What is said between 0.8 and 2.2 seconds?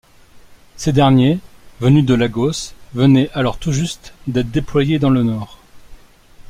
derniers, venus de